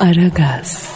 [0.00, 0.88] Aragaz,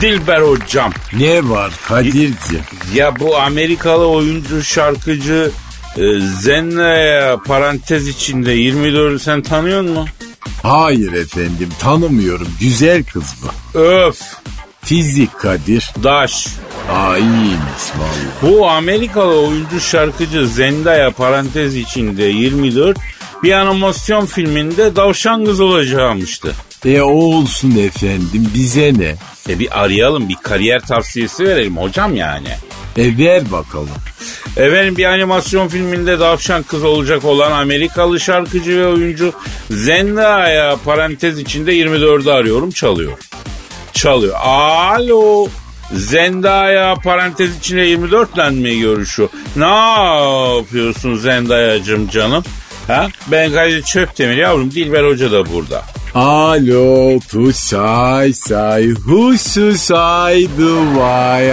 [0.00, 0.92] Dilber hocam.
[1.12, 2.60] Ne var Kadir'cim?
[2.94, 5.50] Ya bu Amerikalı oyuncu şarkıcı
[5.96, 10.08] e, Zendaya parantez içinde 24'ü sen tanıyor musun?
[10.62, 12.48] Hayır efendim tanımıyorum.
[12.60, 13.78] Güzel kız bu.
[13.78, 14.20] Öf.
[14.82, 15.90] Fizik Kadir.
[16.04, 16.46] Daş.
[16.92, 18.42] Aa iyiymiş vallahi.
[18.56, 22.98] Bu Amerikalı oyuncu şarkıcı Zendaya parantez içinde 24
[23.42, 26.54] bir animasyon filminde davşan kız olacakmıştı.
[26.84, 29.14] E o olsun efendim bize ne?
[29.48, 32.48] E bir arayalım bir kariyer tavsiyesi verelim hocam yani.
[32.96, 33.88] E ver bakalım.
[34.56, 39.32] Efendim bir animasyon filminde davşan kız olacak olan Amerikalı şarkıcı ve oyuncu
[39.70, 43.18] Zendaya parantez içinde 24'ü arıyorum çalıyor.
[43.92, 44.34] Çalıyor.
[44.42, 45.48] Alo.
[45.92, 49.28] Zendaya parantez içinde 24 ile mi görüşüyor?
[49.56, 49.64] Ne
[50.56, 52.44] yapıyorsun Zendaya'cım canım?
[52.86, 53.08] Ha?
[53.26, 55.82] Ben Kadir Çöptemir yavrum Dilber Hoca da burada.
[56.14, 58.32] Alo tu say
[58.92, 60.48] husu say
[60.96, 61.52] vay.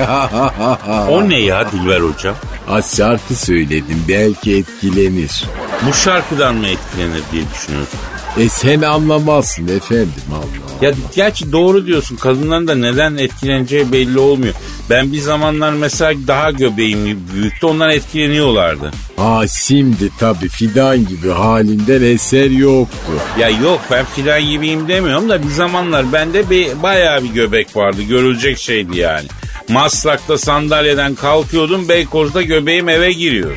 [1.09, 2.34] O ne ya Dilber Hoca?
[2.70, 5.45] Az şarkı söyledim belki etkilenir.
[5.88, 8.00] Bu şarkıdan mı etkilenir diye düşünüyorsun?
[8.38, 10.70] E sen anlamazsın efendim Allah.
[10.88, 12.16] Ya gerçi doğru diyorsun.
[12.16, 14.54] Kadınların da neden etkileneceği belli olmuyor.
[14.90, 17.66] Ben bir zamanlar mesela daha göbeğim büyüktü.
[17.66, 18.92] Ondan etkileniyorlardı.
[19.18, 23.12] Ha şimdi tabi fidan gibi halinden eser yoktu.
[23.40, 28.02] Ya yok ben filan gibiyim demiyorum da bir zamanlar bende bir, bayağı bir göbek vardı.
[28.02, 29.28] Görülecek şeydi yani.
[29.70, 31.90] Maslak'ta sandalyeden kalkıyordum.
[31.90, 33.52] Beykoz'da göbeğim eve giriyor.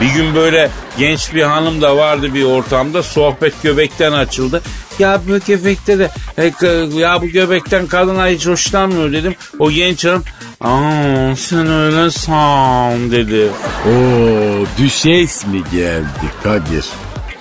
[0.00, 3.02] Bir gün böyle genç bir hanım da vardı bir ortamda.
[3.02, 4.62] Sohbet göbekten açıldı.
[4.98, 6.52] Ya bu göbekte de e,
[6.98, 9.34] ya bu göbekten kadına hiç hoşlanmıyor dedim.
[9.58, 10.24] O genç hanım
[10.60, 13.48] Aa sen öyle san dedi.
[13.86, 16.84] Oo düşes mi geldi Kadir?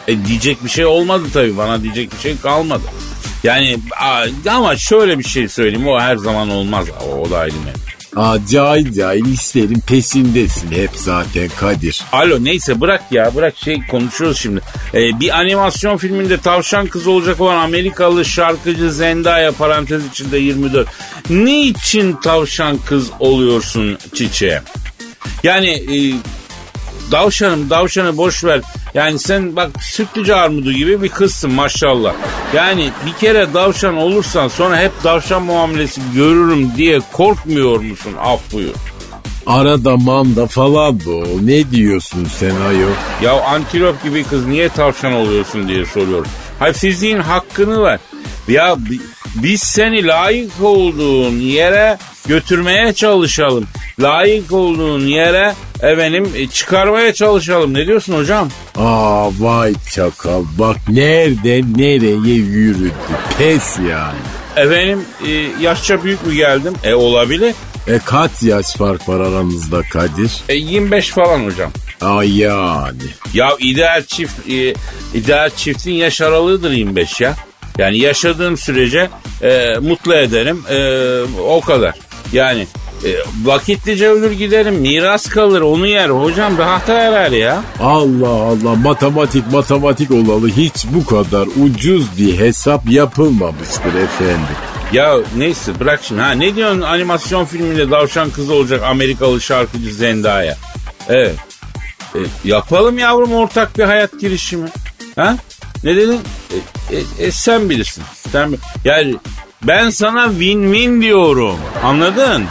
[0.08, 2.84] E, diyecek bir şey olmadı tabii bana diyecek bir şey kalmadı.
[3.44, 3.78] Yani
[4.50, 7.91] ama şöyle bir şey söyleyeyim o her zaman olmaz o, o da ayrı mevzu.
[8.16, 12.02] Aa cahil cahil işlerin peşindesin hep zaten Kadir.
[12.12, 14.62] Alo neyse bırak ya bırak şey konuşuyoruz şimdi.
[14.94, 20.88] Ee, bir animasyon filminde tavşan kız olacak olan Amerikalı şarkıcı Zendaya parantez içinde 24.
[21.30, 24.62] Niçin tavşan kız oluyorsun çiçeğim?
[25.44, 25.98] Yani e,
[27.12, 28.62] davşanım davşanı boş ver.
[28.94, 32.14] Yani sen bak sütlücü armudu gibi bir kızsın maşallah.
[32.56, 38.14] Yani bir kere davşan olursan sonra hep davşan muamelesi görürüm diye korkmuyor musun?
[38.22, 38.74] Af buyur.
[39.46, 41.24] Arada manda falan o.
[41.42, 42.90] Ne diyorsun sen ayol?
[43.22, 46.28] Ya antilop gibi kız niye tavşan oluyorsun diye soruyorum.
[46.60, 48.00] Hay fiziğin hakkını ver.
[48.48, 49.02] Ya bi-
[49.36, 51.98] biz seni layık olduğun yere
[52.28, 53.66] götürmeye çalışalım.
[54.00, 57.74] Layık olduğun yere efendim e, çıkarmaya çalışalım.
[57.74, 58.50] Ne diyorsun hocam?
[58.78, 62.92] Aa vay çakal bak nereden nereye yürüdü.
[63.38, 64.20] Pes yani.
[64.56, 65.30] Efendim e,
[65.64, 66.74] yaşça büyük mü geldim?
[66.84, 67.56] E olabilir.
[67.88, 70.32] E kaç yaş fark var aramızda Kadir?
[70.50, 71.72] E 25 falan hocam.
[72.02, 73.02] Ay yani.
[73.34, 74.74] Ya ideal çift e,
[75.14, 77.36] ideal çiftin yaş aralığıdır 25 ya.
[77.78, 79.10] Yani yaşadığım sürece
[79.42, 80.64] e, mutlu ederim.
[80.70, 81.96] E, o kadar.
[82.34, 82.68] Yani
[83.06, 84.76] e, vakitlice ölür giderim.
[84.76, 86.10] Miras kalır onu yer.
[86.10, 87.64] Hocam rahata erer ya.
[87.80, 94.56] Allah Allah matematik matematik olalı hiç bu kadar ucuz bir hesap yapılmamıştır efendim.
[94.94, 96.22] Ya neyse bırak şimdi.
[96.22, 100.58] Ha, ne diyorsun animasyon filminde davşan kızı olacak Amerikalı şarkıcı Zendaya.
[101.10, 101.36] Evet.
[102.16, 104.70] E, yapalım yavrum ortak bir hayat girişimi.
[105.16, 105.38] Ha?
[105.84, 106.20] Ne dedin?
[106.52, 108.04] E, e, e, sen bilirsin.
[108.32, 109.16] Sen yani
[109.64, 111.56] ben sana win-win diyorum.
[111.84, 112.44] Anladın?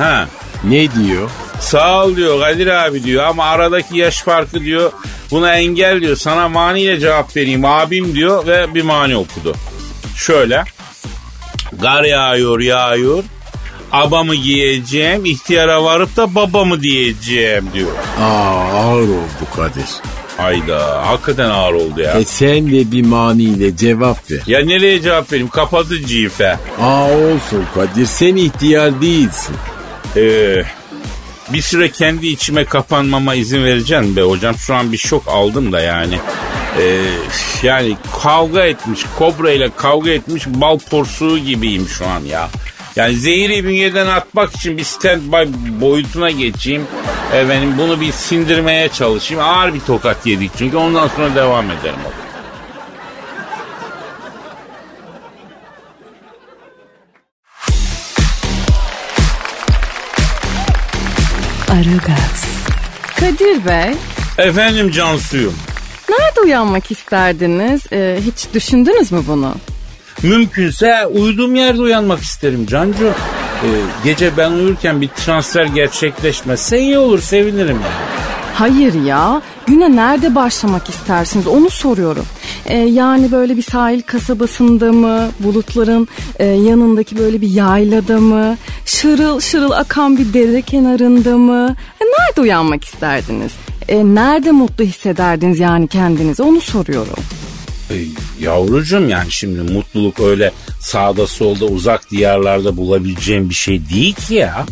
[0.00, 0.28] Ha.
[0.64, 1.30] Ne diyor?
[1.60, 4.92] Sağ ol diyor Kadir abi diyor ama aradaki yaş farkı diyor
[5.30, 9.54] buna engel diyor sana maniyle cevap vereyim abim diyor ve bir mani okudu.
[10.16, 10.64] Şöyle
[11.82, 13.24] Gar yağıyor yağıyor.
[13.92, 17.90] Abamı giyeceğim, ihtiyara varıp da babamı diyeceğim diyor.
[18.20, 19.84] Aa ağır oldu Kadir.
[20.38, 22.12] Ayda hakikaten ağır oldu ya.
[22.12, 24.40] E sen de bir maniyle cevap ver.
[24.46, 25.48] Ya nereye cevap vereyim?
[25.48, 26.58] Kapadı cife.
[26.80, 29.56] Aa olsun Kadir sen ihtiyar değilsin.
[30.16, 30.62] Ee,
[31.52, 34.54] bir süre kendi içime kapanmama izin vereceksin be hocam.
[34.58, 36.18] Şu an bir şok aldım da yani.
[36.80, 37.02] Ee,
[37.62, 42.48] yani kavga etmiş, kobra ile kavga etmiş bal porsuğu gibiyim şu an ya.
[42.96, 45.48] Yani zehiri bünyeden atmak için bir stand-by
[45.80, 46.86] boyutuna geçeyim.
[47.34, 49.44] Efendim bunu bir sindirmeye çalışayım.
[49.44, 52.00] Ağır bir tokat yedik çünkü ondan sonra devam ederim.
[61.70, 62.44] Aragaz,
[63.20, 63.94] Kadir Bey,
[64.38, 65.54] Efendim Cansu'yum.
[66.08, 67.80] nerede uyanmak isterdiniz?
[67.92, 69.54] Ee, hiç düşündünüz mü bunu?
[70.22, 73.06] Mümkünse uyuduğum yerde uyanmak isterim Cancu.
[73.06, 73.66] Ee,
[74.04, 78.10] gece ben uyurken bir transfer gerçekleşmezse iyi olur sevinirim yani.
[78.54, 79.42] Hayır ya.
[79.66, 82.26] Güne nerede başlamak istersiniz onu soruyorum.
[82.66, 86.08] Ee, yani böyle bir sahil kasabasında mı, bulutların
[86.38, 91.76] e, yanındaki böyle bir yaylada mı, şırıl şırıl akan bir dere kenarında mı?
[92.00, 93.52] E, nerede uyanmak isterdiniz?
[93.88, 97.22] E, nerede mutlu hissederdiniz yani kendinizi onu soruyorum.
[97.90, 97.94] E,
[98.40, 104.66] yavrucuğum yani şimdi mutluluk öyle sağda solda uzak diyarlarda bulabileceğim bir şey değil ki ya.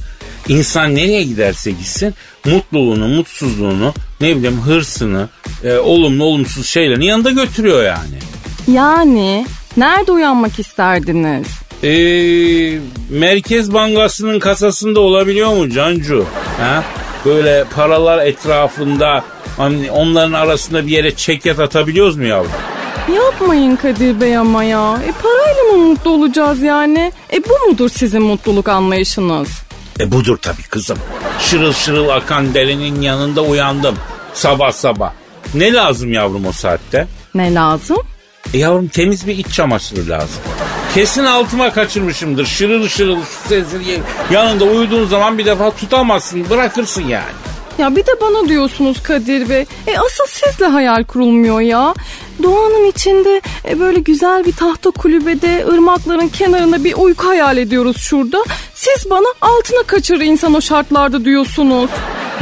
[0.49, 2.15] İnsan nereye giderse gitsin
[2.45, 5.29] mutluluğunu, mutsuzluğunu, ne bileyim hırsını,
[5.65, 8.19] e, olumlu olumsuz şeylerini yanında götürüyor yani.
[8.73, 9.47] Yani
[9.77, 11.47] nerede uyanmak isterdiniz?
[11.85, 11.91] E,
[13.11, 16.27] Merkez Bankası'nın kasasında olabiliyor mu Cancu?
[16.61, 16.85] Ha?
[17.25, 19.25] Böyle paralar etrafında
[19.57, 22.51] hani onların arasında bir yere çekyat atabiliyoruz mu yavrum?
[23.15, 24.99] Yapmayın Kadir Bey ama ya.
[25.09, 27.13] E parayla mı mutlu olacağız yani?
[27.33, 29.49] E bu mudur sizin mutluluk anlayışınız?
[30.01, 30.99] E budur tabii kızım.
[31.41, 33.97] Şırıl şırıl akan derenin yanında uyandım.
[34.35, 35.13] Sabah sabah.
[35.55, 37.07] Ne lazım yavrum o saatte?
[37.35, 37.97] Ne lazım?
[38.55, 40.41] E yavrum temiz bir iç çamaşırı lazım.
[40.95, 42.47] Kesin altıma kaçırmışımdır.
[42.47, 43.99] Şırıl şırıl şu sesini
[44.31, 46.51] yanında uyuduğun zaman bir defa tutamazsın.
[46.51, 47.33] Bırakırsın yani.
[47.79, 49.61] Ya bir de bana diyorsunuz Kadir Bey.
[49.87, 51.95] E asıl sizle hayal kurulmuyor ya.
[52.43, 58.45] Doğanın içinde e, böyle güzel bir tahta kulübede ırmakların kenarında bir uyku hayal ediyoruz şurada.
[58.79, 61.91] Siz bana altına kaçırır insan o şartlarda diyorsunuz.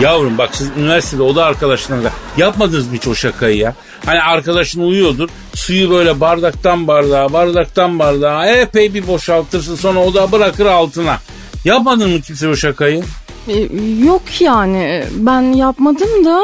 [0.00, 3.75] Yavrum bak siz üniversitede oda arkadaşlarınızla yapmadınız mı hiç o şakayı ya?
[4.06, 10.67] Hani arkadaşın uyuyordur suyu böyle bardaktan bardağa bardaktan bardağa epey bir boşaltırsın sonra oda bırakır
[10.67, 11.19] altına.
[11.65, 13.05] Yapmadın mı kimse o şakayı?
[13.49, 13.61] E,
[14.05, 16.43] yok yani ben yapmadım da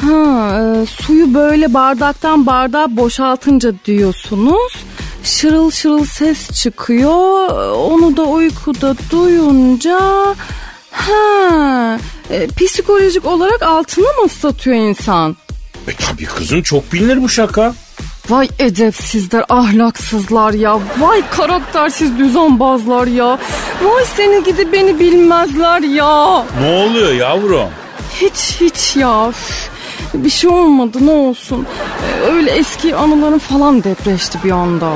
[0.00, 4.72] ha e, suyu böyle bardaktan bardağa boşaltınca diyorsunuz.
[5.24, 7.48] Şırıl şırıl ses çıkıyor.
[7.72, 10.00] Onu da uykuda duyunca
[10.90, 11.98] ha
[12.30, 15.36] e, psikolojik olarak altına mı ıslatıyor insan?
[15.88, 17.74] E tabii kızım çok bilinir bu şaka.
[18.28, 20.78] Vay edepsizler, ahlaksızlar ya.
[20.98, 23.38] Vay karaktersiz düzenbazlar ya.
[23.84, 26.46] Vay seni gidi beni bilmezler ya.
[26.60, 27.68] Ne oluyor yavrum?
[28.20, 29.28] Hiç hiç ya.
[29.28, 29.71] Üf.
[30.14, 31.66] Bir şey olmadı ne olsun.
[32.32, 34.86] Öyle eski anılarım falan depreşti bir anda.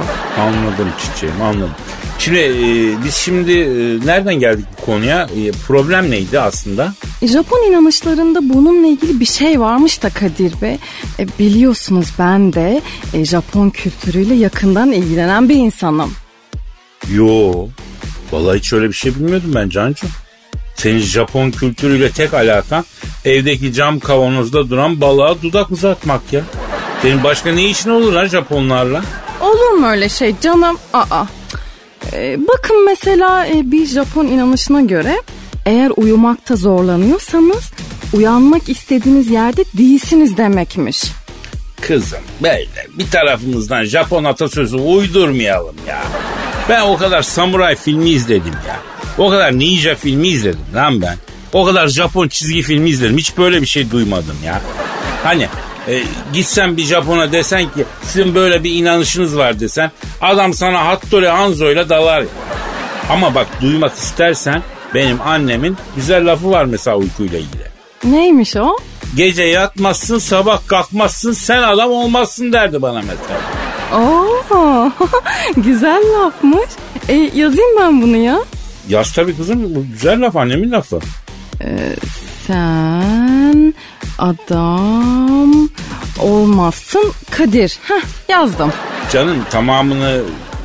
[0.40, 1.70] Anladım çiçeğim anladım.
[2.18, 5.22] Şimdi e, biz şimdi e, nereden geldik bu konuya?
[5.22, 6.94] E, problem neydi aslında?
[7.22, 10.78] Japon inanışlarında bununla ilgili bir şey varmış da Kadir Bey.
[11.18, 12.80] E, biliyorsunuz ben de
[13.14, 16.12] e, Japon kültürüyle yakından ilgilenen bir insanım.
[17.14, 17.52] Yo.
[18.32, 20.06] Vallahi hiç öyle bir şey bilmiyordum ben Cancu.
[20.76, 22.84] Senin Japon kültürüyle tek alakan
[23.24, 26.42] evdeki cam kavanozda duran balığa dudak uzatmak ya.
[27.02, 29.02] Senin başka ne işin olur lan Japonlarla?
[29.40, 30.78] Olur mu öyle şey canım?
[30.92, 31.24] Aa.
[32.12, 35.22] Ee, bakın mesela e, bir Japon inanışına göre
[35.66, 37.70] eğer uyumakta zorlanıyorsanız
[38.12, 41.04] uyanmak istediğiniz yerde değilsiniz demekmiş.
[41.80, 42.68] Kızım böyle
[42.98, 46.02] bir tarafımızdan Japon atasözü uydurmayalım ya.
[46.68, 48.80] Ben o kadar samuray filmi izledim ya.
[49.18, 51.16] O kadar ninja filmi izledim lan ben.
[51.52, 53.18] O kadar Japon çizgi filmi izledim.
[53.18, 54.60] Hiç böyle bir şey duymadım ya.
[55.24, 55.48] Hani
[55.88, 56.02] e,
[56.32, 59.90] gitsen bir Japon'a desen ki sizin böyle bir inanışınız var desen
[60.20, 62.20] adam sana Hattori Hanzo ile dalar.
[62.20, 62.26] ya.
[63.10, 64.62] Ama bak duymak istersen
[64.94, 67.66] benim annemin güzel lafı var mesela uykuyla ilgili.
[68.04, 68.76] Neymiş o?
[69.16, 73.40] Gece yatmazsın sabah kalkmazsın sen adam olmazsın derdi bana mesela.
[73.92, 74.90] Oo,
[75.56, 76.70] güzel lafmış.
[77.08, 78.38] E, yazayım ben bunu ya.
[78.88, 80.98] Yaz tabii kızım bu güzel laf annemin lafı.
[82.46, 83.74] Sen
[84.18, 85.68] adam
[86.18, 87.78] olmazsın Kadir.
[87.82, 88.72] Heh, yazdım.
[89.12, 90.20] Canım tamamını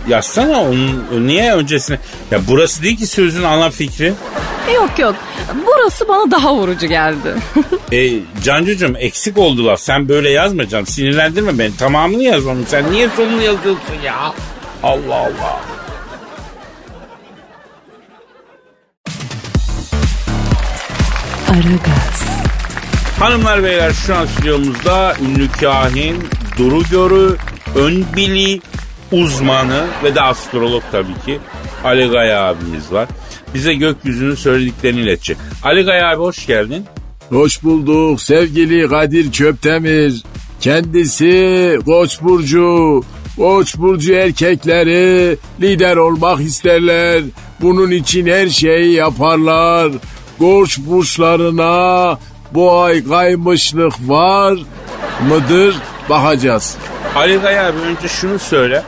[0.07, 1.99] yazsana onun niye öncesine
[2.31, 4.13] ya burası değil ki sözün ana fikri.
[4.75, 5.15] Yok yok
[5.65, 7.35] burası bana daha vurucu geldi.
[7.91, 13.09] E, Cancucuğum eksik oldular sen böyle yazma canım sinirlendirme beni tamamını yaz onu sen niye
[13.17, 14.33] sonunu yazıyorsun ya
[14.83, 15.61] Allah Allah.
[21.51, 22.23] Aragaz,
[23.19, 26.15] Hanımlar beyler şu an stüdyomuzda ünlü kahin,
[26.57, 27.35] duru görü,
[27.75, 28.61] ön bili
[29.11, 31.39] uzmanı ve de astrolog tabii ki
[31.83, 33.07] Ali Gaya abimiz var.
[33.53, 35.37] Bize gökyüzünün söylediklerini iletecek.
[35.63, 36.85] Ali Gaya abi hoş geldin.
[37.29, 40.23] Hoş bulduk sevgili Kadir Çöptemir.
[40.59, 43.03] Kendisi Koç burcu.
[43.37, 47.23] Koç burcu erkekleri lider olmak isterler.
[47.61, 49.91] Bunun için her şeyi yaparlar.
[50.41, 52.17] Koç burçlarına
[52.53, 54.57] bu ay kaymışlık var
[55.29, 55.75] mıdır?
[56.09, 56.77] Bakacağız.
[57.15, 58.83] Ali Kaya abi önce şunu söyle.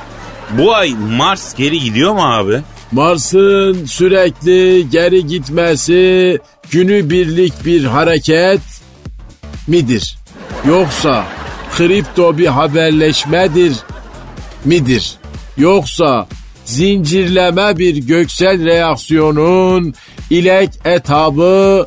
[0.52, 2.62] Bu ay Mars geri gidiyor mu abi?
[2.92, 6.40] Mars'ın sürekli geri gitmesi
[6.72, 8.62] günü birlik bir hareket
[9.68, 10.18] midir?
[10.68, 11.26] Yoksa
[11.78, 13.74] kripto bir haberleşmedir
[14.66, 15.16] midir?
[15.58, 16.28] Yoksa
[16.66, 19.94] zincirleme bir göksel reaksiyonun
[20.34, 21.86] ilek etabı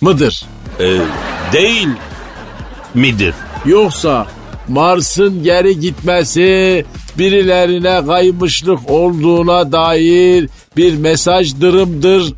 [0.00, 0.44] mıdır?
[0.80, 0.98] Ee,
[1.52, 1.88] değil
[2.94, 3.34] midir?
[3.66, 4.26] Yoksa
[4.68, 6.84] Mars'ın geri gitmesi
[7.18, 12.32] birilerine kaymışlık olduğuna dair bir mesajdırımdır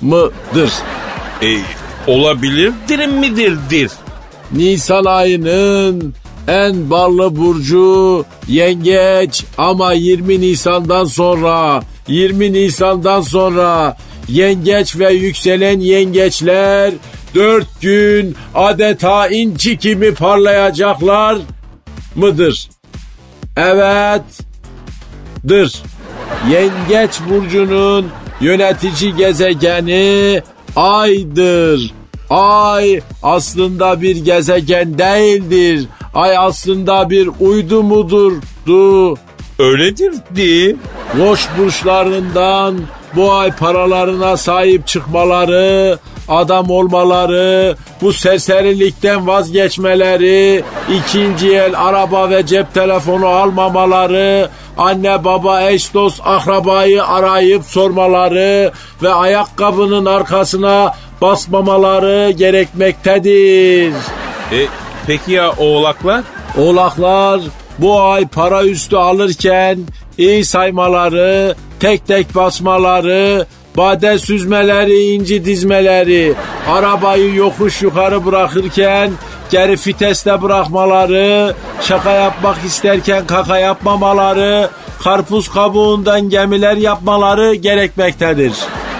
[0.00, 0.72] mıdır?
[1.42, 1.58] Ee,
[2.06, 3.90] olabilirdir midirdir?
[4.52, 6.14] Nisan ayının
[6.48, 13.96] en ballı burcu yengeç ama 20 Nisan'dan sonra 20 Nisan'dan sonra
[14.28, 16.94] yengeç ve yükselen yengeçler
[17.34, 21.38] dört gün adeta inci gibi parlayacaklar
[22.14, 22.68] mıdır?
[23.56, 24.22] Evet,
[25.48, 25.82] dır.
[26.50, 28.06] Yengeç burcunun
[28.40, 30.42] yönetici gezegeni
[30.76, 31.94] aydır.
[32.30, 35.86] Ay aslında bir gezegen değildir.
[36.14, 38.32] Ay aslında bir uydu mudur?
[38.66, 39.16] Du.
[39.58, 40.76] Öyledir di.
[41.18, 42.78] Boş burçlarından
[43.16, 45.98] bu ay paralarına sahip çıkmaları,
[46.28, 50.64] adam olmaları, bu serserilikten vazgeçmeleri,
[50.98, 54.48] ikinci el araba ve cep telefonu almamaları,
[54.78, 58.72] anne baba eş dost akrabayı arayıp sormaları
[59.02, 63.92] ve ayakkabının arkasına basmamaları gerekmektedir.
[64.52, 64.58] E,
[65.06, 66.24] peki ya oğlaklar?
[66.58, 67.40] Oğlaklar
[67.78, 69.78] bu ay para üstü alırken
[70.18, 76.34] iyi saymaları, tek tek basmaları, bade süzmeleri, inci dizmeleri,
[76.68, 79.10] arabayı yokuş yukarı bırakırken
[79.50, 84.70] geri fiteste bırakmaları, şaka yapmak isterken kaka yapmamaları,
[85.04, 88.52] karpuz kabuğundan gemiler yapmaları gerekmektedir.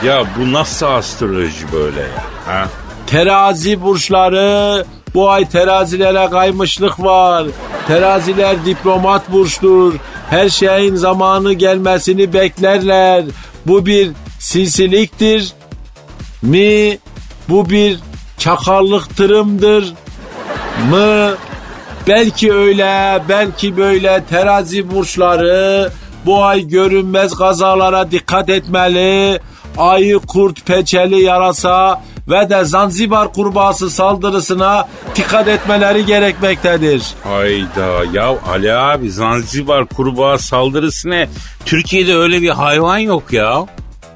[0.04, 2.24] Ya bu nasıl astroloji böyle ya?
[2.46, 2.66] Ha?
[3.06, 7.46] Terazi burçları bu ay terazilere kaymışlık var.
[7.88, 9.94] Teraziler diplomat burçtur.
[10.30, 13.24] Her şeyin zamanı gelmesini beklerler.
[13.66, 15.52] Bu bir sinsiliktir
[16.42, 16.98] mi?
[17.48, 17.98] Bu bir
[18.38, 19.94] çakallıktırımdır
[20.90, 21.30] mı?
[22.08, 25.92] Belki öyle, belki böyle terazi burçları
[26.26, 29.40] bu ay görünmez kazalara dikkat etmeli.
[29.78, 37.02] Ayı, kurt, peçeli yarasa ve de Zanzibar kurbağası saldırısına dikkat etmeleri gerekmektedir.
[37.24, 41.28] Hayda ya Ali abi Zanzibar kurbağa saldırısı ne?
[41.64, 43.66] Türkiye'de öyle bir hayvan yok ya.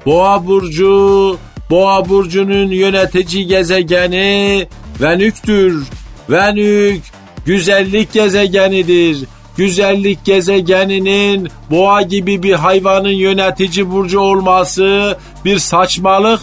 [0.05, 1.37] Boğa burcu,
[1.69, 4.67] Boğa burcunun yönetici gezegeni
[5.01, 5.83] Venük'tür.
[6.29, 7.03] Venük
[7.45, 9.27] güzellik gezegenidir.
[9.57, 16.41] Güzellik gezegeninin boğa gibi bir hayvanın yönetici burcu olması bir saçmalık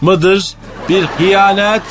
[0.00, 0.54] mıdır?
[0.88, 1.82] Bir hıyanet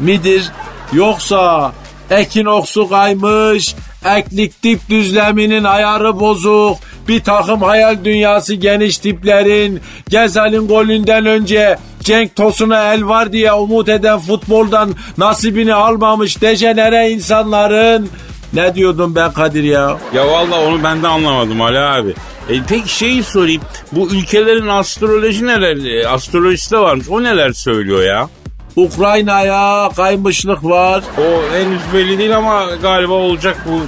[0.00, 0.50] midir?
[0.92, 1.72] Yoksa
[2.10, 3.74] ekinoksu kaymış,
[4.16, 6.76] eklik dip düzleminin ayarı bozuk,
[7.08, 13.88] bir takım hayal dünyası geniş tiplerin Gezel'in golünden önce Cenk Tosun'a el var diye umut
[13.88, 18.10] eden futboldan nasibini almamış dejenere insanların
[18.52, 19.96] ne diyordum ben Kadir ya?
[20.14, 22.14] Ya vallahi onu ben de anlamadım Ali abi.
[22.50, 23.62] E, peki şeyi sorayım.
[23.92, 25.76] Bu ülkelerin astroloji neler?
[26.02, 27.08] e, Astrolojisi de varmış.
[27.08, 28.28] O neler söylüyor ya?
[28.76, 31.04] Ukrayna'ya kaymışlık var.
[31.18, 33.80] O henüz belli değil ama galiba olacak bu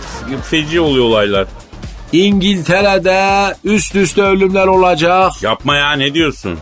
[0.42, 1.46] feci oluyor olaylar.
[2.12, 5.32] İngiltere'de üst üste ölümler olacak.
[5.42, 6.58] Yapma ya ne diyorsun?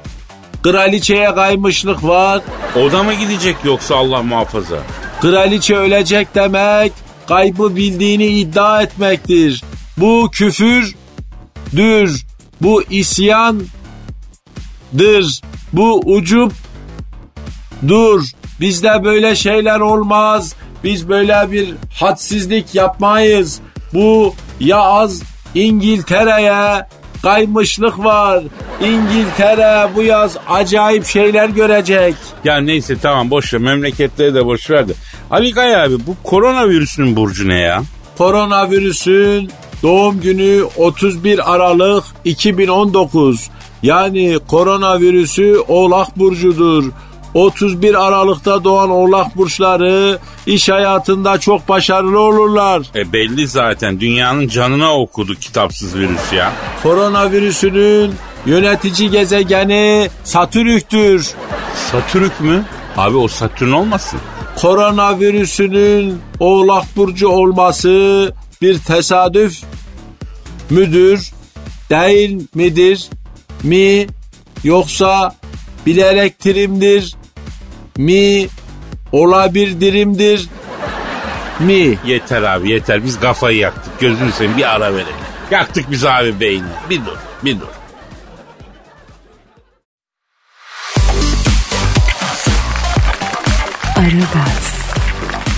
[0.63, 2.43] Kraliçeye kaymışlık var.
[2.77, 4.77] O da mı gidecek yoksa Allah muhafaza?
[5.21, 6.93] Kraliçe ölecek demek
[7.29, 9.63] kaybı bildiğini iddia etmektir.
[9.97, 10.31] Bu
[11.71, 12.27] küfürdür.
[12.61, 13.71] Bu isyandır.
[15.73, 16.53] Bu ucup
[17.89, 18.23] dur.
[18.61, 20.55] Bizde böyle şeyler olmaz.
[20.85, 23.61] Biz böyle bir hadsizlik yapmayız.
[23.95, 25.23] Bu ya az
[25.55, 26.87] İngiltere'ye
[27.23, 28.43] kaymışlık var.
[28.85, 32.15] İngiltere bu yaz acayip şeyler görecek.
[32.45, 34.93] Ya neyse tamam boş ver memleketleri de boş ver de.
[35.31, 37.83] Ali Kaya abi bu koronavirüsün burcu ne ya?
[38.19, 39.51] Koronavirüsün
[39.83, 43.51] doğum günü 31 Aralık 2019.
[43.83, 46.85] Yani koronavirüsü Oğlak Burcu'dur.
[47.35, 52.83] 31 Aralık'ta doğan Oğlak Burçları iş hayatında çok başarılı olurlar.
[52.95, 56.53] E belli zaten dünyanın canına okudu kitapsız virüs ya.
[56.83, 58.15] Koronavirüsünün
[58.47, 61.35] yönetici gezegeni Satürk'tür.
[61.93, 62.65] Satürk mü?
[62.97, 64.21] Abi o Satürn olmasın?
[64.63, 69.63] koronavirüsünün oğlak burcu olması bir tesadüf
[70.71, 71.31] müdür,
[71.91, 73.09] değil midir,
[73.63, 74.07] mi
[74.65, 75.35] yoksa
[75.87, 77.17] bilerek dirimdir,
[77.97, 78.47] mi
[79.13, 80.49] olabilirimdir,
[81.61, 81.99] mi?
[82.07, 85.15] Yeter abi yeter biz kafayı yaktık gözünü seveyim bir ara verelim.
[85.51, 86.63] Yaktık biz abi beyni.
[86.91, 87.67] Bir dur bir dur.
[93.97, 94.70] Aragaz,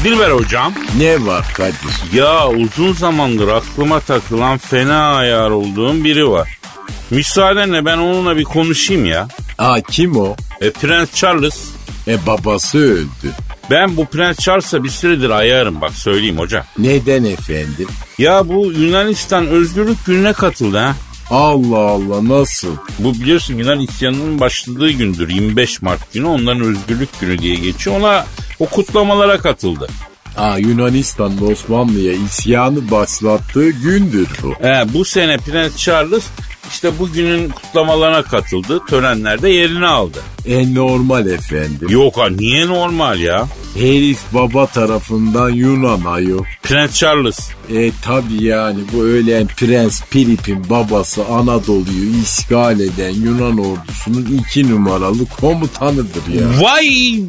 [0.04, 0.72] Dilber hocam.
[0.98, 2.14] Ne var Kadir?
[2.18, 6.58] Ya uzun zamandır aklıma takılan fena ayar olduğum biri var.
[7.10, 9.28] Müsaadenle ben onunla bir konuşayım ya.
[9.58, 10.36] Aa kim o?
[10.60, 11.64] E, Prens Charles.
[12.08, 13.32] E babası öldü.
[13.70, 16.64] Ben bu Prens Charles'a bir süredir ayarım bak söyleyeyim hocam.
[16.78, 17.88] Neden efendim?
[18.18, 20.94] Ya bu Yunanistan özgürlük gününe katıldı ha.
[21.30, 22.76] Allah Allah nasıl?
[22.98, 25.28] Bu biliyorsun Yunan isyanının başladığı gündür.
[25.28, 28.00] 25 Mart günü onların özgürlük günü diye geçiyor.
[28.00, 28.26] Ona
[28.58, 29.88] o kutlamalara katıldı.
[30.36, 34.54] Aa Yunanistan'ın Osmanlı'ya isyanı başlattığı gündür bu.
[34.66, 36.24] He, bu sene Prens Charles
[36.70, 38.80] işte bugünün kutlamalarına katıldı.
[38.88, 40.18] Törenlerde yerini aldı.
[40.46, 41.88] E normal efendim.
[41.88, 43.46] Yok ha niye normal ya?
[43.74, 46.36] Herif baba tarafından Yunan ayı.
[46.62, 47.50] Prens Charles.
[47.74, 55.26] E tabi yani bu ölen Prens Filip'in babası Anadolu'yu işgal eden Yunan ordusunun iki numaralı
[55.40, 56.46] komutanıdır ya.
[56.60, 57.22] Vay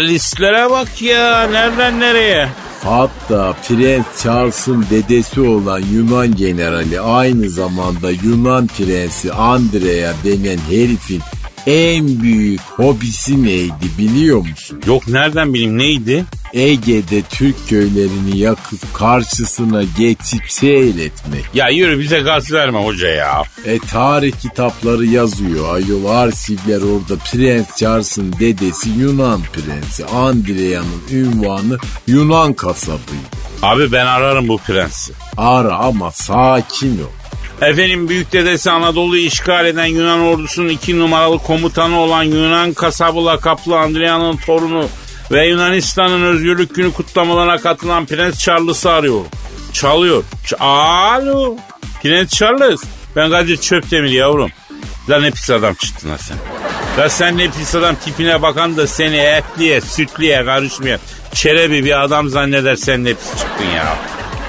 [0.00, 2.48] listlere bak ya nereden nereye?
[2.84, 11.20] Hatta Prens Charles'ın dedesi olan Yunan generali aynı zamanda Yunan prensi Andrea denen herifin
[11.66, 14.80] en büyük hobisi neydi biliyor musun?
[14.86, 16.24] Yok nereden bileyim neydi?
[16.52, 21.44] Ege'de Türk köylerini yakıp karşısına geçip seyretmek.
[21.54, 23.42] Ya yürü bize gaz verme hoca ya.
[23.64, 32.52] E tarih kitapları yazıyor ayol arsivler orada Prens Charles'ın dedesi Yunan prensi Andrea'nın ünvanı Yunan
[32.52, 33.36] kasabıydı.
[33.62, 35.12] Abi ben ararım bu prensi.
[35.36, 37.25] Ara ama sakin ol.
[37.62, 43.78] Efendim büyük dedesi Anadolu'yu işgal eden Yunan ordusunun iki numaralı komutanı olan Yunan kasabı lakaplı
[43.78, 44.88] Andrea'nın torunu
[45.32, 49.26] ve Yunanistan'ın özgürlük günü kutlamalarına katılan Prens Charles'ı arıyorum.
[49.72, 50.24] Çalıyor.
[50.46, 51.56] Ç- Alo.
[52.02, 52.80] Prens Charles.
[53.16, 54.50] Ben Kadir Çöptemir yavrum.
[55.10, 56.36] Lan ne pis adam çıktın ha sen.
[56.98, 61.00] La sen ne pis adam tipine bakan da seni etliye sütliye karışmayan
[61.34, 63.96] çerebi bir adam zanneder sen ne pis çıktın ya.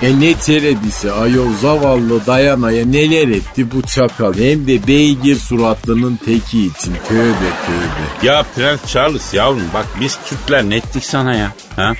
[0.02, 4.34] E ne terebisi ayol zavallı dayanaya neler etti bu çakal.
[4.34, 8.28] Hem de beygir suratlının teki için tövbe tövbe.
[8.28, 11.52] Ya Prens Charles yavrum bak biz Türkler ne ettik sana ya?
[11.76, 11.94] Ha?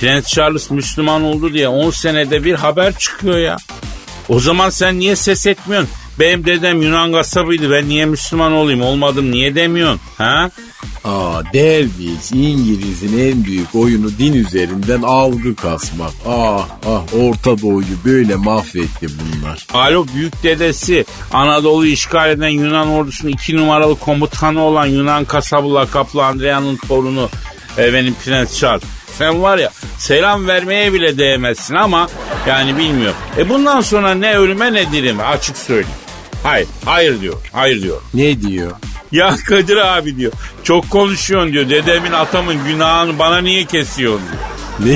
[0.00, 3.56] Prens Charles Müslüman oldu diye 10 senede bir haber çıkıyor ya.
[4.28, 5.90] O zaman sen niye ses etmiyorsun?
[6.20, 10.00] Benim dedem Yunan kasabıydı ben niye Müslüman olayım olmadım niye demiyorsun?
[10.18, 10.50] Ha?
[11.04, 16.10] Aa derviş İngiliz'in en büyük oyunu din üzerinden algı kasmak.
[16.28, 19.66] Ah ah Orta Doğu'yu böyle mahvetti bunlar.
[19.74, 26.24] Alo büyük dedesi Anadolu'yu işgal eden Yunan ordusunun iki numaralı komutanı olan Yunan kasabı lakaplı
[26.24, 27.28] Andrea'nın torunu
[27.78, 28.82] efendim Prens Charles.
[29.18, 32.08] Sen var ya selam vermeye bile değmezsin ama
[32.46, 33.16] yani bilmiyorum.
[33.38, 35.96] E bundan sonra ne ölüme ne dirime açık söyleyeyim.
[36.46, 38.00] Hayır, hayır diyor, hayır diyor.
[38.14, 38.72] Ne diyor?
[39.12, 40.32] Ya Kadir abi diyor,
[40.62, 41.68] çok konuşuyorsun diyor.
[41.68, 44.42] Dedemin atamın günahını bana niye kesiyorsun diyor.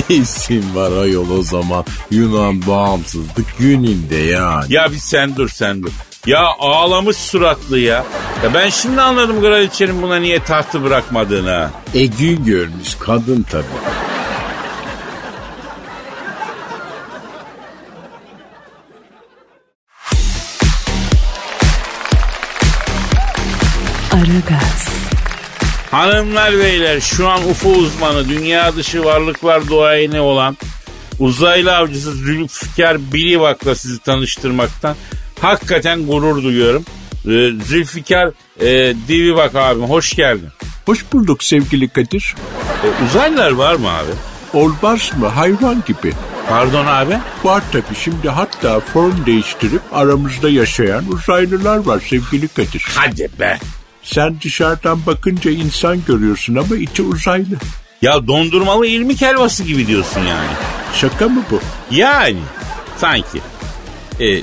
[0.09, 4.65] Ne isim var ayol o zaman Yunan bağımsızlık gününde yani.
[4.73, 5.91] Ya bir sen dur sen dur.
[6.27, 8.05] Ya ağlamış suratlı ya.
[8.45, 11.71] Ya ben şimdi anladım kraliçenin buna niye tahtı bırakmadığını.
[11.95, 13.65] E gün görmüş kadın tabii.
[24.21, 24.89] Aragaz,
[25.91, 30.57] Hanımlar beyler şu an UFO uzmanı dünya dışı varlıklar duayeni olan
[31.19, 34.97] uzaylı avcısı Zülfikar Bilivak'la sizi tanıştırmaktan
[35.41, 36.85] hakikaten gurur duyuyorum.
[37.27, 38.31] Ee, Zülfikar
[38.61, 40.49] e, Divivak abim hoş geldin.
[40.87, 42.35] Hoş bulduk sevgili Kadir.
[42.85, 44.13] E, uzaylılar var mı abi?
[44.53, 46.13] Olmaz mı hayvan gibi?
[46.49, 47.19] Pardon abi.
[47.45, 52.87] Var tabii şimdi hatta form değiştirip aramızda yaşayan uzaylılar var sevgili Kadir.
[52.95, 53.59] Hadi be.
[54.15, 57.57] Sen dışarıdan bakınca insan görüyorsun ama içi uzaylı.
[58.03, 60.51] Ya dondurmalı ilmik helvası gibi diyorsun yani.
[60.95, 61.61] Şaka mı bu?
[61.91, 62.39] Yani
[62.97, 63.39] sanki.
[64.21, 64.43] E,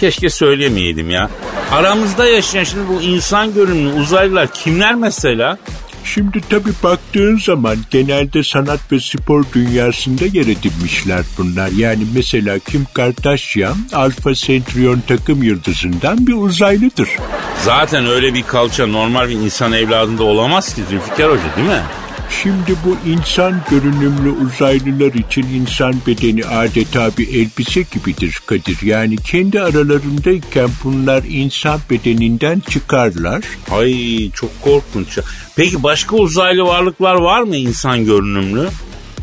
[0.00, 1.30] keşke söylemeyeydim ya.
[1.72, 5.58] Aramızda yaşayan şimdi bu insan görünümlü uzaylılar kimler mesela?
[6.06, 11.68] Şimdi tabii baktığın zaman genelde sanat ve spor dünyasında yer edinmişler bunlar.
[11.68, 17.08] Yani mesela Kim Kardashian Alfa Centauri takım yıldızından bir uzaylıdır.
[17.64, 21.82] Zaten öyle bir kalça normal bir insan evladında olamaz ki Zülfikar Hoca değil mi?
[22.30, 28.78] Şimdi bu insan görünümlü uzaylılar için insan bedeni adeta bir elbise gibidir Kadir.
[28.82, 33.42] Yani kendi aralarındayken bunlar insan bedeninden çıkarlar.
[33.70, 35.18] Ay çok korkunç.
[35.56, 38.68] Peki başka uzaylı varlıklar var mı insan görünümlü?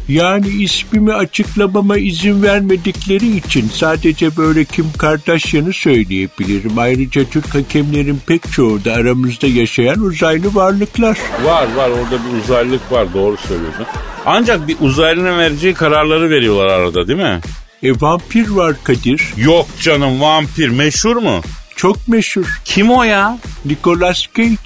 [0.07, 6.77] Yani ismimi açıklamama izin vermedikleri için sadece böyle Kim Kardashian'ı söyleyebilirim.
[6.77, 11.17] Ayrıca Türk hakemlerin pek çoğu da aramızda yaşayan uzaylı varlıklar.
[11.43, 13.85] Var var orada bir uzaylılık var doğru söylüyorsun.
[14.25, 17.39] Ancak bir uzaylının vereceği kararları veriyorlar arada değil mi?
[17.83, 19.33] E vampir var Kadir.
[19.37, 21.41] Yok canım vampir meşhur mu?
[21.75, 22.45] Çok meşhur.
[22.65, 23.37] Kim o ya?
[23.65, 24.57] Nicolas Cage.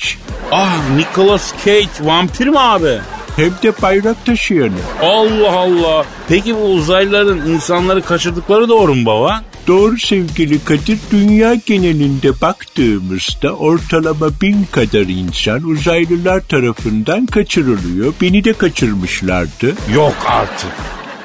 [0.51, 2.97] Ah Nicolas Cage vampir mi abi?
[3.37, 4.71] Hem de bayrak taşıyanı.
[5.01, 6.05] Allah Allah.
[6.27, 9.43] Peki bu uzaylıların insanları kaçırdıkları doğru mu baba?
[9.67, 18.13] Doğru sevgili Kadir, dünya genelinde baktığımızda ortalama bin kadar insan uzaylılar tarafından kaçırılıyor.
[18.21, 19.75] Beni de kaçırmışlardı.
[19.93, 20.71] Yok artık.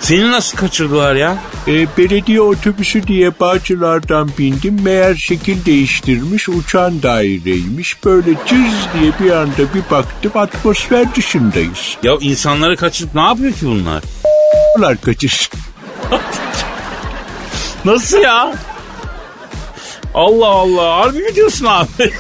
[0.03, 1.37] Seni nasıl kaçırdılar ya?
[1.69, 4.83] E, belediye otobüsü diye Bağcılar'dan bindim.
[4.83, 8.05] Meğer şekil değiştirmiş uçan daireymiş.
[8.05, 11.97] Böyle cız diye bir anda bir baktım atmosfer dışındayız.
[12.03, 14.03] Ya insanları kaçırıp ne yapıyor ki bunlar?
[14.77, 15.51] Bunlar kaçır.
[17.85, 18.55] Nasıl ya?
[20.15, 20.97] Allah Allah.
[20.97, 22.13] Harbi mi diyorsun abi?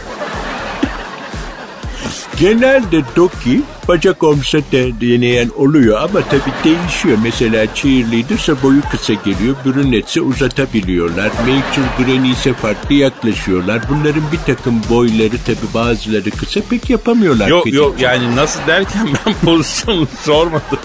[2.42, 7.18] Genelde Doki bacak omsa de deneyen oluyor ama tabii değişiyor.
[7.22, 11.30] Mesela cheerleader'sa boyu kısa geliyor, brünetse uzatabiliyorlar.
[11.46, 13.82] Major Granny ise farklı yaklaşıyorlar.
[13.90, 17.48] Bunların bir takım boyları tabii bazıları kısa pek yapamıyorlar.
[17.48, 17.76] yok Kadir.
[17.76, 20.78] yok yani nasıl derken ben pozisyonu sormadım.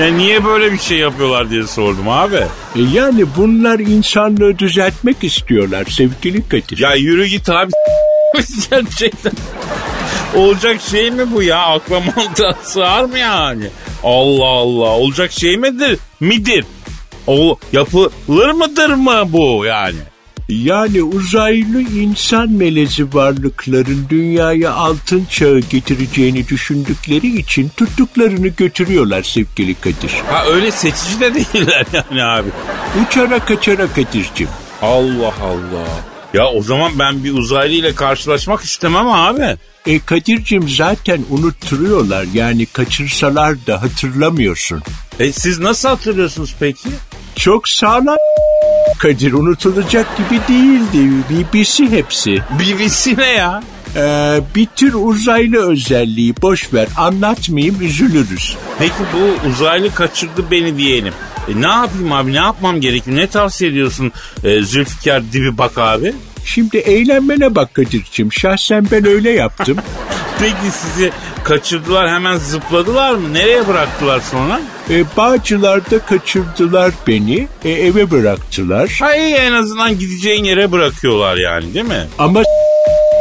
[0.00, 2.36] Yani niye böyle bir şey yapıyorlar diye sordum abi.
[2.76, 6.78] E yani bunlar insanlığı düzeltmek istiyorlar sevgili Kadir.
[6.78, 7.72] Ya yürü git abi.
[8.70, 9.32] Gerçekten.
[10.36, 11.58] Olacak şey mi bu ya?
[11.58, 13.64] Akla mantığa sığar mı yani?
[14.04, 14.90] Allah Allah.
[14.90, 15.98] Olacak şey midir?
[16.20, 16.64] Midir?
[17.26, 19.98] O yapılır mıdır mı bu yani?
[20.48, 30.12] Yani uzaylı insan melezi varlıkların dünyaya altın çağı getireceğini düşündükleri için tuttuklarını götürüyorlar sevgili Kadir.
[30.30, 32.48] Ha öyle seçici de değiller yani abi.
[33.06, 34.48] Uçara kaçara Kadir'cim.
[34.82, 36.15] Allah Allah.
[36.36, 39.56] Ya o zaman ben bir uzaylı ile karşılaşmak istemem abi.
[39.86, 44.82] E Kadir'cim zaten unutturuyorlar yani kaçırsalar da hatırlamıyorsun.
[45.20, 46.88] E siz nasıl hatırlıyorsunuz peki?
[47.36, 48.16] Çok sağlam
[48.98, 51.24] Kadir unutulacak gibi değildi.
[51.30, 52.38] BBC hepsi.
[52.60, 53.62] BBC ne ya?
[53.96, 58.56] Ee, bir tür uzaylı özelliği boş ver anlatmayayım üzülürüz.
[58.78, 61.12] Peki bu uzaylı kaçırdı beni diyelim.
[61.48, 63.16] E ne yapayım abi ne yapmam gerekiyor?
[63.16, 64.12] Ne tavsiye ediyorsun
[64.44, 66.14] e, Zülfikar Dibi bak abi?
[66.44, 69.76] Şimdi eğlenmene bak Kadir'cim şahsen ben öyle yaptım.
[70.40, 71.10] Peki sizi
[71.44, 73.34] kaçırdılar hemen zıpladılar mı?
[73.34, 74.60] Nereye bıraktılar sonra?
[74.90, 78.96] E, Bağcılar'da kaçırdılar beni e, eve bıraktılar.
[79.00, 82.06] Ha iyi en azından gideceğin yere bırakıyorlar yani değil mi?
[82.18, 82.42] Ama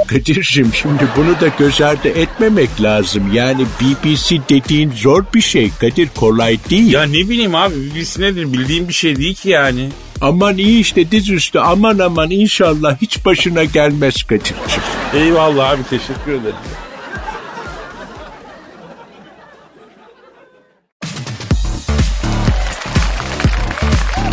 [0.08, 3.34] Kadir'cim şimdi bunu da göz ardı etmemek lazım.
[3.34, 6.94] Yani BBC dediğin zor bir şey Kadir kolay değil.
[6.94, 9.89] Ya ne bileyim abi BBC nedir bildiğim bir şey değil ki yani.
[10.22, 14.56] Aman iyi işte dizüstü aman aman inşallah hiç başına gelmez Kadir'cim.
[15.13, 16.56] Eyvallah abi teşekkür ederim.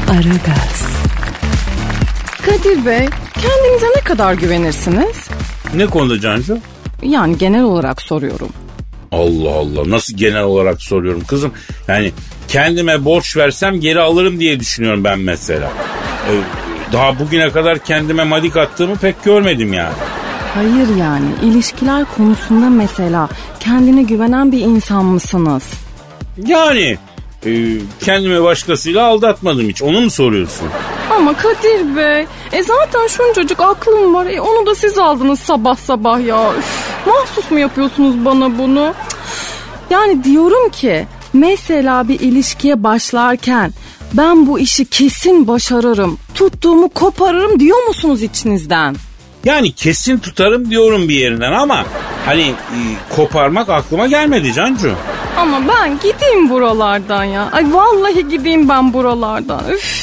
[0.09, 0.87] Aragaz,
[2.43, 5.22] Kadir Bey, kendinize ne kadar güvenirsiniz?
[5.75, 6.59] Ne konuda Cancu?
[7.03, 8.49] Yani genel olarak soruyorum.
[9.13, 11.53] Allah Allah nasıl genel olarak soruyorum kızım.
[11.89, 12.13] Yani
[12.49, 15.71] kendime borç versem geri alırım diye düşünüyorum ben mesela.
[16.29, 16.33] Ee,
[16.93, 19.95] daha bugüne kadar kendime madik attığımı pek görmedim yani.
[20.55, 23.29] Hayır yani ilişkiler konusunda mesela
[23.61, 25.63] kendine güvenen bir insan mısınız?
[26.47, 26.99] Yani
[27.47, 27.51] e,
[28.05, 30.69] kendimi başkasıyla aldatmadım hiç onu mu soruyorsun?
[31.17, 34.27] Ama Kadir Bey, e zaten şuncacık aklım var.
[34.27, 36.55] E onu da siz aldınız sabah sabah ya.
[36.59, 36.65] Üf,
[37.07, 38.95] mahsus mu yapıyorsunuz bana bunu?
[39.91, 43.73] Yani diyorum ki mesela bir ilişkiye başlarken
[44.13, 48.97] ben bu işi kesin başarırım, tuttuğumu koparırım diyor musunuz içinizden?
[49.45, 51.85] Yani kesin tutarım diyorum bir yerinden ama
[52.27, 52.79] hani e,
[53.17, 54.93] koparmak aklıma gelmedi Cancu.
[55.37, 57.49] Ama ben gideyim buralardan ya.
[57.53, 59.63] Ay vallahi gideyim ben buralardan.
[59.71, 60.02] Üf.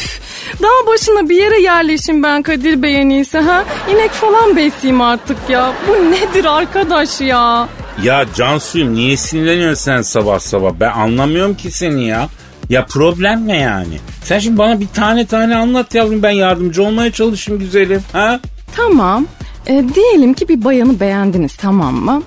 [0.61, 3.65] Dağ başına bir yere yerleşim ben Kadir Bey en iyisi ha.
[3.91, 5.73] İnek falan besleyeyim artık ya.
[5.87, 7.67] Bu nedir arkadaş ya?
[8.03, 10.71] Ya Cansu'yum niye sinirleniyorsun sen sabah sabah?
[10.79, 12.29] Ben anlamıyorum ki seni ya.
[12.69, 13.99] Ya problem ne yani?
[14.23, 18.03] Sen şimdi bana bir tane tane anlat yavrum ben yardımcı olmaya çalışayım güzelim.
[18.13, 18.39] Ha?
[18.75, 19.25] Tamam.
[19.67, 22.23] E, diyelim ki bir bayanı beğendiniz tamam mı?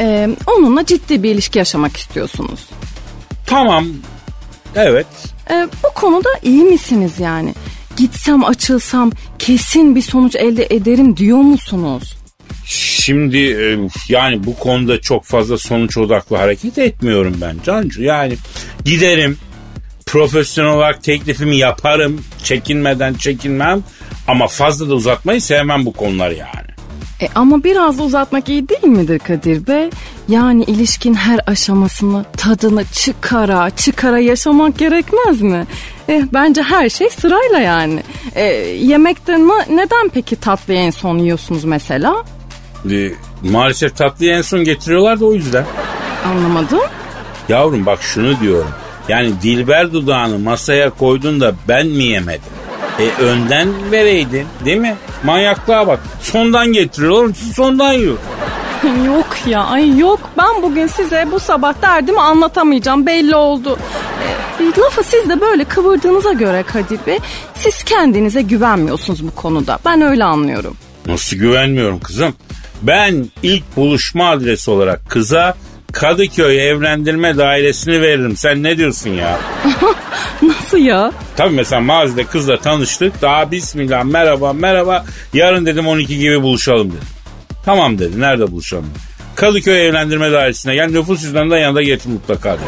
[0.00, 2.60] E, onunla ciddi bir ilişki yaşamak istiyorsunuz.
[3.46, 3.86] Tamam.
[4.76, 5.06] Evet.
[5.50, 7.54] E, bu konuda iyi misiniz yani?
[7.96, 12.16] Gitsem açılsam kesin bir sonuç elde ederim diyor musunuz?
[12.64, 18.02] Şimdi e, yani bu konuda çok fazla sonuç odaklı hareket etmiyorum ben Cancu.
[18.02, 18.36] Yani
[18.84, 19.38] giderim
[20.06, 22.24] profesyonel olarak teklifimi yaparım.
[22.44, 23.82] Çekinmeden çekinmem.
[24.28, 26.71] Ama fazla da uzatmayı sevmem bu konuları yani.
[27.22, 29.90] E ama biraz da uzatmak iyi değil midir Kadir Bey?
[30.28, 35.66] Yani ilişkin her aşamasını tadını çıkara çıkara yaşamak gerekmez mi?
[36.08, 38.02] E, bence her şey sırayla yani.
[38.34, 39.38] E, yemekte
[39.70, 42.24] neden peki tatlıyı en son yiyorsunuz mesela?
[42.90, 45.64] E, maalesef tatlıyı en son getiriyorlar da o yüzden.
[46.26, 46.80] Anlamadım.
[47.48, 48.70] Yavrum bak şunu diyorum.
[49.08, 52.61] Yani dilber dudağını masaya koydun da ben mi yemedim?
[53.02, 54.96] E önden vereydin değil mi?
[55.24, 56.00] Manyaklığa bak.
[56.20, 58.16] Sondan getiriyorlar onun için sondan yiyor.
[59.06, 63.78] Yok ya ay yok ben bugün size bu sabah derdimi anlatamayacağım belli oldu.
[64.60, 67.18] E, lafı siz de böyle kıvırdığınıza göre Kadir Bey
[67.54, 70.76] siz kendinize güvenmiyorsunuz bu konuda ben öyle anlıyorum.
[71.06, 72.34] Nasıl güvenmiyorum kızım?
[72.82, 75.54] Ben ilk buluşma adresi olarak kıza
[75.92, 78.36] Kadıköy evlendirme dairesini veririm.
[78.36, 79.38] Sen ne diyorsun ya?
[80.42, 81.12] Nasıl ya?
[81.36, 83.22] Tabii mesela mağazada kızla tanıştık.
[83.22, 85.04] Daha bismillah merhaba merhaba.
[85.34, 87.08] Yarın dedim 12 gibi buluşalım dedim.
[87.64, 88.20] Tamam dedi.
[88.20, 88.86] Nerede buluşalım?
[89.34, 92.62] Kadıköy evlendirme dairesine gel nüfus cüzdanını da yanında getir mutlaka dedi.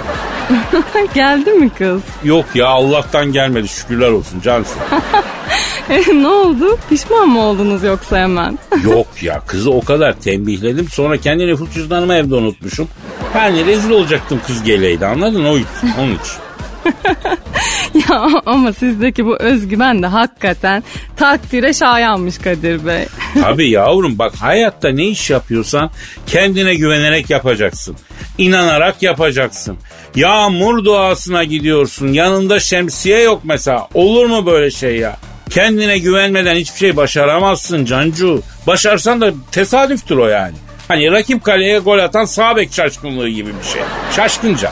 [1.14, 2.00] Geldi mi kız?
[2.24, 4.80] Yok ya Allah'tan gelmedi şükürler olsun cansın.
[5.90, 6.78] E, ne oldu?
[6.90, 8.58] Pişman mı oldunuz yoksa hemen?
[8.84, 12.88] Yok ya kızı o kadar tembihledim sonra kendi nüfus cüzdanımı evde unutmuşum.
[13.34, 16.44] Yani rezil olacaktım kız geleydi anladın o için, onun için.
[18.08, 20.84] ya ama sizdeki bu özgüven de hakikaten
[21.16, 23.06] takdire şayanmış Kadir Bey.
[23.42, 25.90] Tabii yavrum bak hayatta ne iş yapıyorsan
[26.26, 27.96] kendine güvenerek yapacaksın.
[28.38, 29.78] İnanarak yapacaksın.
[30.14, 35.16] Yağmur duasına gidiyorsun yanında şemsiye yok mesela olur mu böyle şey ya?
[35.50, 38.42] Kendine güvenmeden hiçbir şey başaramazsın Cancu.
[38.66, 40.54] Başarsan da tesadüftür o yani.
[40.88, 43.82] Hani rakip kaleye gol atan sağ bek şaşkınlığı gibi bir şey.
[44.16, 44.70] Şaşkınca.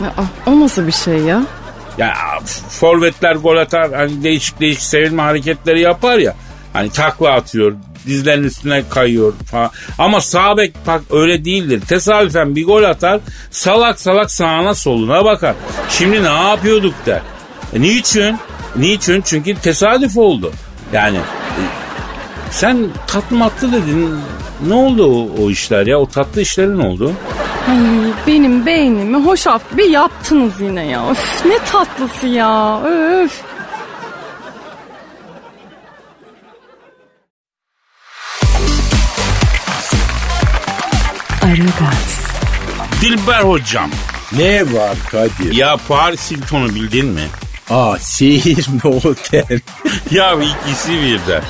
[0.00, 1.42] Aa, o nasıl bir şey ya?
[1.98, 2.14] Ya
[2.68, 6.34] forvetler gol atar hani değişik değişik sevilme hareketleri yapar ya.
[6.72, 7.72] Hani takla atıyor
[8.06, 9.70] dizlerin üstüne kayıyor falan.
[9.98, 11.80] Ama sağ bek bak öyle değildir.
[11.88, 15.54] Tesadüfen bir gol atar salak salak sağına soluna bakar.
[15.88, 17.20] Şimdi ne yapıyorduk der.
[17.74, 18.38] E, niçin?
[18.76, 19.22] Niçin?
[19.22, 20.52] Çünkü tesadüf oldu.
[20.92, 21.62] Yani e,
[22.50, 24.18] sen tatlı matlı dedin.
[24.66, 25.98] Ne oldu o, o işler ya?
[25.98, 27.12] O tatlı işlerin ne oldu?
[27.70, 27.76] Ay
[28.26, 31.10] benim beynimi hoşaf gibi yaptınız yine ya.
[31.10, 32.80] Öf, ne tatlısı ya.
[32.84, 33.42] Öf.
[41.42, 42.20] Aragaz,
[43.00, 43.90] Dilber hocam.
[44.36, 45.52] Ne var Kadir?
[45.56, 47.24] Ya Paris Hilton'u bildin mi?
[48.68, 49.60] Mi otel?
[50.10, 51.42] ya ikisi birden.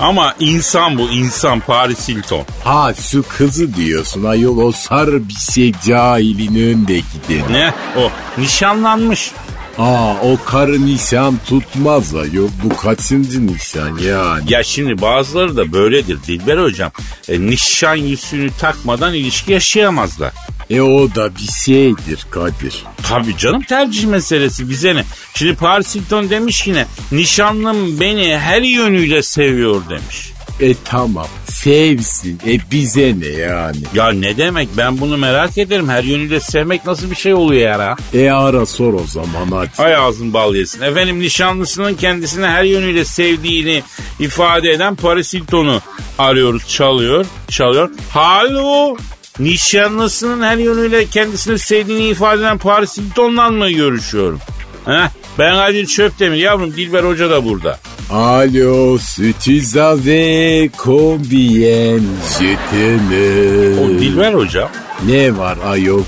[0.00, 2.44] Ama insan bu insan Paris Hilton.
[2.64, 7.52] Ha şu kızı diyorsun ayol o sarı bir şey cahilin önde giden.
[7.52, 7.74] Ne?
[7.96, 9.32] O nişanlanmış.
[9.78, 14.52] Aa o karı nişan tutmaz ayol bu kaçıncı nişan yani.
[14.52, 16.90] Ya şimdi bazıları da böyledir Dilber hocam.
[17.28, 20.32] E, nişan yüzüğünü takmadan ilişki yaşayamazlar.
[20.70, 22.84] E o da bir şeydir Kadir.
[23.08, 25.04] Tabii canım tercih meselesi bize ne?
[25.34, 26.86] Şimdi Paris Hilton demiş ki ne?
[27.12, 30.32] Nişanlım beni her yönüyle seviyor demiş.
[30.60, 33.76] E tamam sevsin e bize ne yani.
[33.94, 35.88] Ya ne demek ben bunu merak ederim.
[35.88, 37.96] Her yönüyle sevmek nasıl bir şey oluyor ya?
[38.14, 39.70] E ara sor o zaman hadi.
[39.78, 40.82] Ay ağzın bal yesin.
[40.82, 43.82] Efendim nişanlısının kendisini her yönüyle sevdiğini
[44.20, 45.80] ifade eden Paris Hilton'u
[46.18, 46.68] arıyoruz.
[46.68, 47.90] Çalıyor, çalıyor.
[48.10, 48.96] Halo,
[49.38, 54.40] nişanlısının her yönüyle kendisini sevdiğini ifade eden Paris Hilton'la mı görüşüyorum?
[54.88, 57.78] Heh, ben Kadir Çöptemir yavrum Dilber Hoca da burada.
[58.10, 62.00] Alo, sütüz ave combien
[62.38, 63.80] je t'aime.
[63.80, 64.68] O Dilber Hoca.
[65.06, 66.02] Ne var ayol?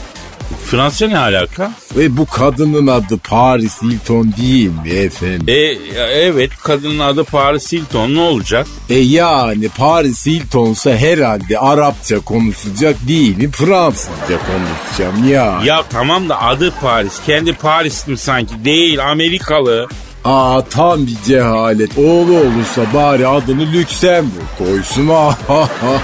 [0.71, 1.73] Fransa ne alaka?
[1.97, 5.45] Ve bu kadının adı Paris Hilton değil mi efendim?
[5.49, 5.55] E,
[6.01, 8.67] evet kadının adı Paris Hilton ne olacak?
[8.91, 13.51] E yani Paris Hilton'sa herhalde Arapça konuşacak değil mi?
[13.51, 15.61] Fransızca konuşacağım ya.
[15.65, 17.21] Ya tamam da adı Paris.
[17.27, 18.65] Kendi Paris'tim sanki.
[18.65, 19.89] Değil Amerikalı.
[20.25, 21.99] Aa tam bir cehalet.
[21.99, 25.11] Oğlu olursa bari adını Lüksemburg koysun.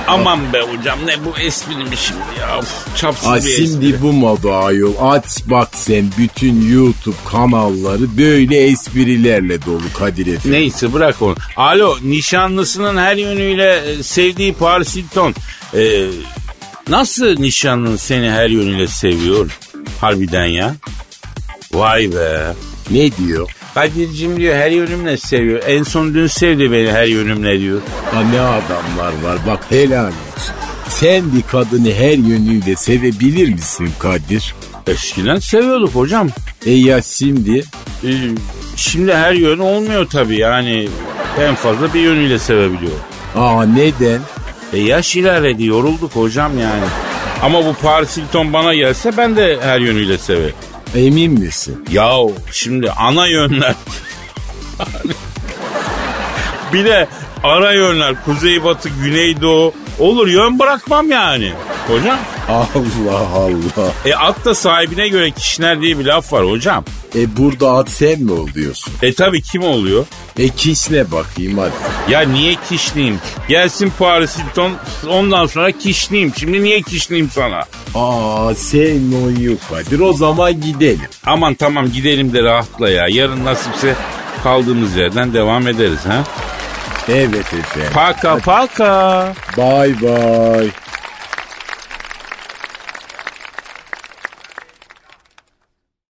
[0.09, 2.59] Aman be hocam ne bu espri mi şimdi ya?
[2.59, 3.67] Uf, çapsız Ay bir espri.
[3.67, 4.93] şimdi bu moda ayol.
[5.01, 10.53] Aç bak sen bütün YouTube kanalları böyle esprilerle dolu Kadir Efendi.
[10.57, 11.35] Neyse bırak onu.
[11.57, 15.35] Alo nişanlısının her yönüyle e, sevdiği Paris Hilton.
[15.75, 16.07] E,
[16.89, 19.59] nasıl nişanlın seni her yönüyle seviyor?
[20.01, 20.75] Harbiden ya.
[21.73, 22.53] Vay be.
[22.91, 23.51] Ne diyor?
[23.77, 25.63] Kadir'cim diyor her yönümle seviyor.
[25.67, 27.81] En son dün sevdi beni her yönümle diyor.
[28.13, 30.55] Ha ne adamlar var bak helal olsun.
[30.89, 34.55] Sen bir kadını her yönüyle sevebilir misin Kadir?
[34.87, 36.29] Eskiden seviyorduk hocam.
[36.67, 37.65] E ya şimdi?
[38.05, 38.09] Ee,
[38.77, 40.89] şimdi her yönü olmuyor tabii yani.
[41.41, 42.97] En fazla bir yönüyle sevebiliyor.
[43.37, 44.21] Aa neden?
[44.73, 46.85] E yaş ilerledi yorulduk hocam yani.
[47.43, 50.55] Ama bu Paris Hilton bana gelse ben de her yönüyle severim.
[50.97, 51.85] Emin misin?
[51.91, 53.75] Yahu şimdi ana yönler.
[56.73, 57.09] bir de
[57.43, 61.53] ara yönler kuzey batı güney doğu olur yön bırakmam yani.
[61.89, 63.93] Hocam Allah Allah.
[64.05, 66.85] e at da sahibine göre kişner diye bir laf var hocam.
[67.15, 68.93] E burada at sen mi oluyorsun?
[69.03, 70.07] E tabi kim oluyor?
[70.39, 71.73] E kişne bakayım hadi.
[72.13, 73.19] Ya niye kişneyim?
[73.49, 74.73] Gelsin Paris Hilton
[75.09, 76.33] ondan sonra kişneyim.
[76.39, 77.65] Şimdi niye kişneyim sana?
[77.95, 81.09] Aa sen o yok Kadir o zaman gidelim.
[81.27, 83.09] Aman tamam gidelim de rahatla ya.
[83.09, 83.95] Yarın nasipse
[84.43, 86.25] kaldığımız yerden devam ederiz ha.
[87.09, 87.91] Evet efendim.
[87.95, 89.33] Paka paka.
[89.57, 90.71] Bye bye.